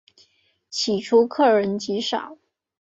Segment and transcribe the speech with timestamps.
[0.71, 2.35] 起初客人极少。